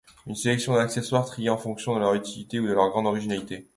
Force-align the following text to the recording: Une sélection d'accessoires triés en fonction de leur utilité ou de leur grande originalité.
Une 0.25 0.33
sélection 0.33 0.73
d'accessoires 0.73 1.27
triés 1.27 1.51
en 1.51 1.59
fonction 1.59 1.93
de 1.93 1.99
leur 1.99 2.15
utilité 2.15 2.59
ou 2.59 2.65
de 2.67 2.73
leur 2.73 2.89
grande 2.89 3.05
originalité. 3.05 3.67